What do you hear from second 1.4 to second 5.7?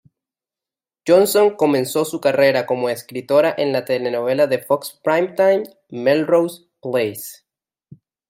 comenzó su carrera como escritora en la telenovela de Fox primetime